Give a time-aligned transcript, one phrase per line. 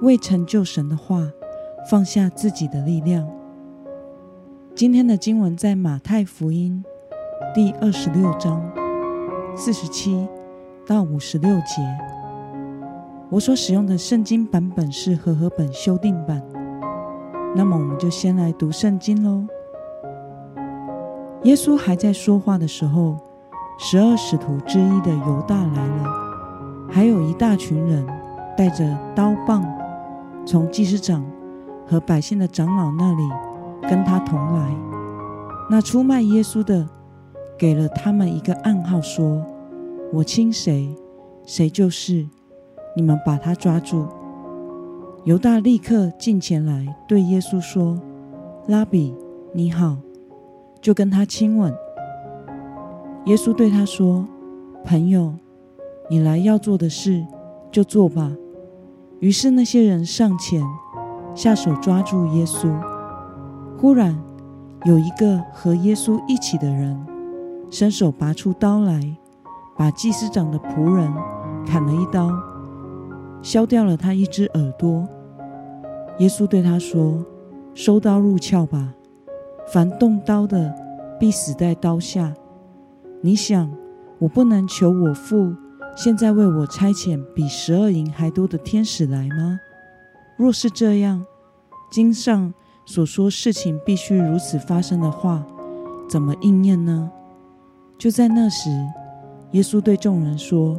[0.00, 1.28] 为成就神的话，
[1.90, 3.28] 放下自己的力量。
[4.74, 6.84] 今天的经文在马太福音
[7.52, 8.62] 第二十六章
[9.56, 10.28] 四十七
[10.86, 11.82] 到五十六节。
[13.28, 16.40] 我所使用的圣经版本是和合本修订版。
[17.56, 19.44] 那么，我们就先来读圣经喽。
[21.42, 23.16] 耶稣还在说话的时候，
[23.80, 26.04] 十二使徒之一的犹大来了，
[26.88, 28.06] 还有一大群人
[28.56, 29.77] 带着刀棒。
[30.50, 31.22] 从祭司长
[31.86, 33.22] 和百姓的长老那里
[33.82, 34.74] 跟他同来，
[35.68, 36.88] 那出卖耶稣的
[37.58, 39.44] 给了他们一个暗号，说
[40.10, 40.88] ：“我亲谁，
[41.44, 42.26] 谁就是。
[42.96, 44.06] 你们把他抓住。”
[45.24, 48.00] 犹大立刻进前来对耶稣说
[48.68, 49.14] ：“拉比，
[49.52, 49.98] 你好！”
[50.80, 51.70] 就跟他亲吻。
[53.26, 54.26] 耶稣对他说
[54.82, 55.34] ：“朋友，
[56.08, 57.22] 你来要做的事
[57.70, 58.32] 就做吧。”
[59.20, 60.62] 于是那些人上前
[61.34, 62.72] 下手抓住耶稣。
[63.76, 64.16] 忽然
[64.84, 67.06] 有一个和耶稣一起的人
[67.70, 69.00] 伸手拔出刀来，
[69.76, 71.12] 把祭司长的仆人
[71.66, 72.30] 砍了一刀，
[73.42, 75.06] 削掉了他一只耳朵。
[76.18, 77.24] 耶稣对他说
[77.74, 78.94] ：“收刀入鞘吧，
[79.72, 80.74] 凡动刀的
[81.20, 82.32] 必死在刀下。
[83.20, 83.70] 你想，
[84.18, 85.54] 我不能求我父？”
[85.98, 89.58] 现在为我差遣比十二营还多的天使来吗？
[90.36, 91.26] 若是这样，
[91.90, 92.54] 经上
[92.86, 95.44] 所说事情必须如此发生的话，
[96.08, 97.10] 怎么应验呢？
[97.98, 98.70] 就在那时，
[99.50, 100.78] 耶稣对众人说：“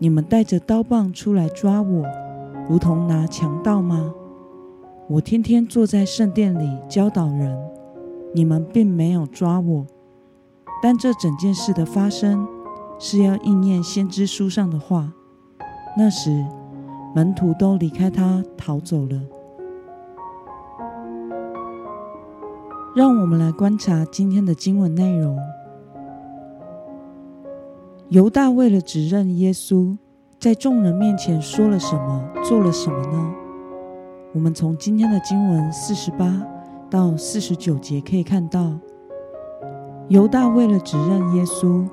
[0.00, 2.06] 你们带着刀棒出来抓我，
[2.66, 4.10] 如同拿强盗吗？
[5.06, 7.54] 我天天坐在圣殿里教导人，
[8.34, 9.86] 你们并没有抓我。
[10.82, 12.48] 但这整件事的发生。”
[13.00, 15.12] 是要应验先知书上的话。
[15.96, 16.46] 那时，
[17.14, 19.20] 门徒都离开他逃走了。
[22.94, 25.36] 让我们来观察今天的经文内容。
[28.08, 29.96] 犹大为了指认耶稣，
[30.38, 33.34] 在众人面前说了什么，做了什么呢？
[34.34, 36.40] 我们从今天的经文四十八
[36.90, 38.72] 到四十九节可以看到，
[40.08, 41.88] 犹大为了指认耶稣。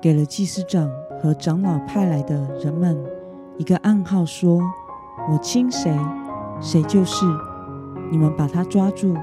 [0.00, 0.88] 给了祭司长
[1.20, 2.96] 和长老派来的人们
[3.56, 4.60] 一个暗号，说
[5.30, 5.96] ：“我亲谁，
[6.60, 7.26] 谁就是。
[8.10, 9.14] 你们把他抓住。”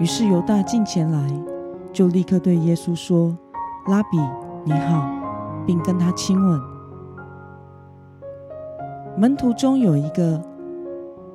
[0.00, 1.42] 于是犹大进前来，
[1.92, 3.36] 就立刻对耶稣说
[3.88, 4.18] ：“拉比，
[4.64, 5.08] 你好！”
[5.66, 6.60] 并跟他亲吻。
[9.16, 10.40] 门徒中有一个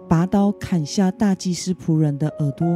[0.08, 2.68] 拔刀砍下大祭司仆人的耳朵。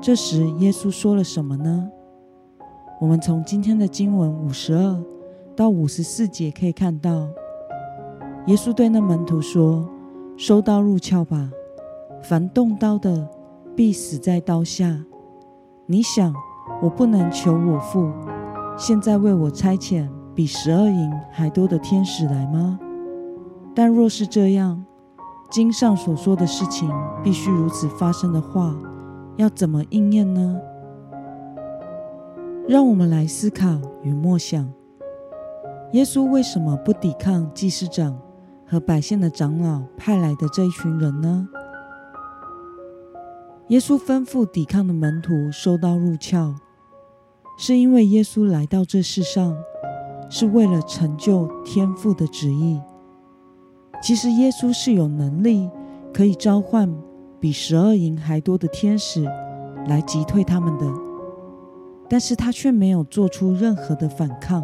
[0.00, 1.90] 这时耶稣说了什么呢？
[3.00, 5.02] 我们从今天的经文五十二
[5.56, 7.28] 到五十四节可以看到，
[8.46, 9.86] 耶稣对那门徒说
[10.38, 11.50] ：“收刀入鞘吧，
[12.22, 13.28] 凡动刀的
[13.74, 15.04] 必死在刀下。
[15.86, 16.32] 你想，
[16.80, 18.10] 我不能求我父
[18.78, 22.78] 现在为我差遣比十二营还多的天使来吗？
[23.74, 24.82] 但若是这样，
[25.50, 26.90] 经上所说的事情
[27.22, 28.74] 必须如此发生的话，
[29.36, 30.56] 要怎么应验呢？”
[32.66, 34.72] 让我们来思考与默想：
[35.92, 38.18] 耶稣为什么不抵抗祭司长
[38.66, 41.46] 和百姓的长老派来的这一群人呢？
[43.68, 46.54] 耶稣吩咐抵抗的门徒收刀入鞘，
[47.58, 49.54] 是因为耶稣来到这世上
[50.30, 52.80] 是为了成就天父的旨意。
[54.02, 55.68] 其实，耶稣是有能力
[56.14, 56.90] 可以召唤
[57.38, 59.22] 比十二营还多的天使
[59.86, 61.03] 来击退他们的。
[62.08, 64.62] 但是他却没有做出任何的反抗。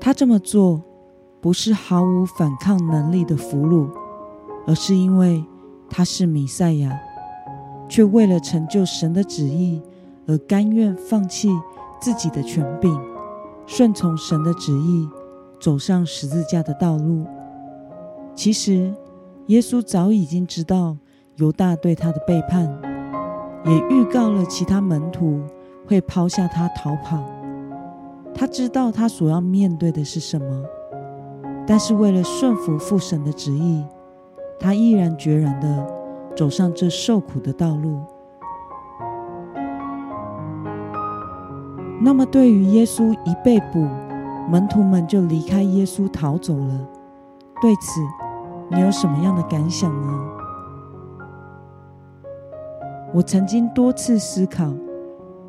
[0.00, 0.82] 他这么做，
[1.40, 3.88] 不是毫无反抗能力的俘虏，
[4.66, 5.44] 而是因为
[5.88, 6.98] 他是弥赛亚，
[7.88, 9.80] 却为了成就神的旨意
[10.26, 11.48] 而甘愿放弃
[12.00, 13.00] 自己的权柄，
[13.66, 15.08] 顺从神的旨意，
[15.60, 17.24] 走上十字架的道路。
[18.34, 18.92] 其实，
[19.46, 20.96] 耶稣早已经知道
[21.36, 22.68] 犹大对他的背叛，
[23.66, 25.40] 也预告了其他门徒。
[25.86, 27.22] 会抛下他逃跑。
[28.34, 30.64] 他知道他所要面对的是什么，
[31.66, 33.84] 但是为了顺服父神的旨意，
[34.58, 35.86] 他毅然决然的
[36.34, 38.00] 走上这受苦的道路。
[42.00, 43.86] 那么，对于耶稣一被捕，
[44.50, 46.88] 门徒们就离开耶稣逃走了，
[47.60, 48.00] 对此
[48.70, 50.08] 你有什么样的感想呢？
[53.14, 54.72] 我曾经多次思考，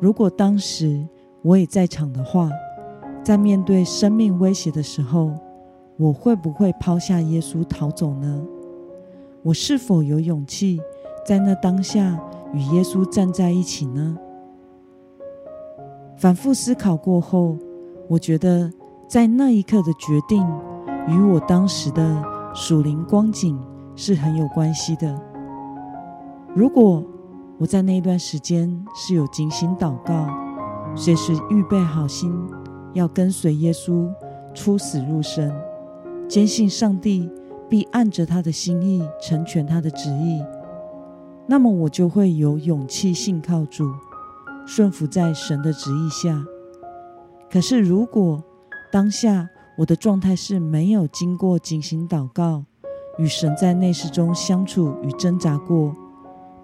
[0.00, 1.06] 如果当时
[1.42, 2.50] 我也在场的话，
[3.22, 5.32] 在面对生命威胁的时候，
[5.96, 8.42] 我会不会抛下耶稣逃走呢？
[9.42, 10.80] 我是否有勇气
[11.24, 12.18] 在那当下
[12.52, 14.16] 与耶稣站在一起呢？
[16.16, 17.56] 反复思考过后，
[18.08, 18.70] 我觉得
[19.08, 20.46] 在那一刻的决定
[21.08, 22.22] 与我当时的
[22.54, 23.58] 属灵光景
[23.96, 25.20] 是很有关系的。
[26.54, 27.02] 如果
[27.64, 30.28] 我在那一段时间是有精心祷告，
[30.94, 32.30] 随时预备好心
[32.92, 34.06] 要跟随耶稣
[34.52, 35.50] 出死入生，
[36.28, 37.30] 坚信上帝
[37.66, 40.42] 必按着他的心意成全他的旨意，
[41.46, 43.90] 那么我就会有勇气信靠主。
[44.66, 46.44] 顺服在神的旨意下。
[47.50, 48.44] 可是，如果
[48.92, 52.66] 当下我的状态是没有经过精心祷告，
[53.16, 55.96] 与神在内室中相处与挣扎过，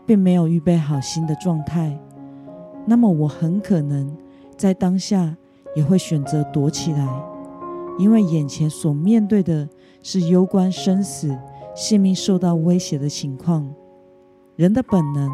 [0.07, 1.99] 并没有预备好新的状态，
[2.87, 4.17] 那么我很可能
[4.57, 5.37] 在当下
[5.75, 7.09] 也会选择躲起来，
[7.99, 9.69] 因为眼前所面对的
[10.03, 11.37] 是攸关生死、
[11.75, 13.69] 性命受到威胁的情况。
[14.57, 15.31] 人的本能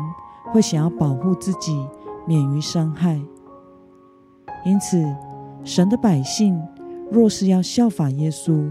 [0.52, 1.86] 会想要保护自己。
[2.28, 3.20] 免于伤害。
[4.64, 5.00] 因此，
[5.62, 6.60] 神的百姓
[7.08, 8.68] 若是要效法耶稣，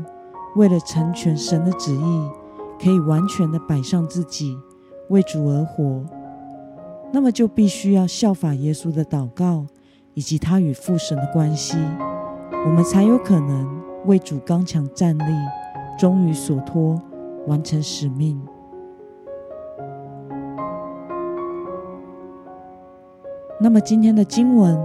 [0.57, 2.30] 为了成全神的旨意，
[2.77, 4.57] 可以完全的摆上自己，
[5.09, 6.03] 为主而活，
[7.11, 9.65] 那么就必须要效法耶稣的祷告，
[10.13, 11.77] 以及他与父神的关系，
[12.65, 15.23] 我们才有可能为主刚强站立，
[15.97, 16.99] 忠于所托，
[17.47, 18.41] 完成使命。
[23.59, 24.77] 那么今天的经文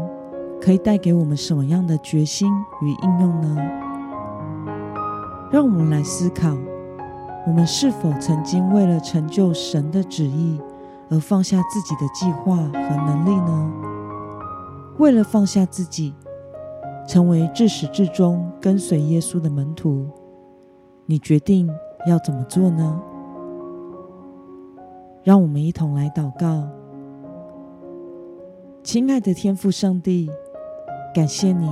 [0.61, 2.49] 可以带给我们什么样的决心
[2.83, 3.57] 与应用呢？
[5.51, 6.57] 让我们来思考：
[7.47, 10.61] 我们是否曾经为了成就神的旨意
[11.09, 13.73] 而放下自己的计划和能力呢？
[14.99, 16.15] 为了放下自己，
[17.09, 20.07] 成为至始至终跟随耶稣的门徒，
[21.07, 21.69] 你决定
[22.07, 23.01] 要怎么做呢？
[25.25, 26.69] 让我们一同来祷告。
[28.83, 30.31] 亲爱的天父上帝，
[31.15, 31.69] 感谢你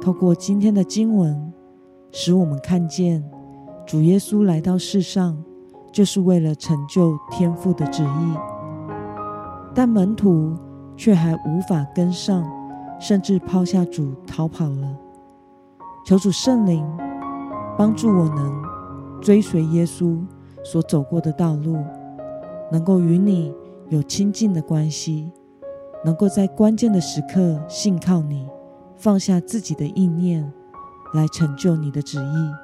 [0.00, 1.52] 透过今天的经文，
[2.10, 3.24] 使我们看见
[3.86, 5.36] 主耶稣来到世上，
[5.92, 8.34] 就是为了成就天父的旨意。
[9.74, 10.56] 但门徒
[10.96, 12.44] 却还无法跟上，
[12.98, 14.96] 甚至抛下主逃跑了。
[16.06, 16.84] 求主圣灵
[17.76, 18.62] 帮助我能
[19.20, 20.18] 追随耶稣
[20.62, 21.76] 所走过的道路，
[22.72, 23.54] 能够与你
[23.90, 25.30] 有亲近的关系。
[26.04, 28.46] 能够在关键的时刻信靠你，
[28.94, 30.52] 放下自己的意念，
[31.14, 32.63] 来成就你的旨意。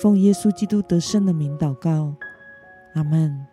[0.00, 2.14] 奉耶稣基督得胜的名祷告，
[2.94, 3.49] 阿门。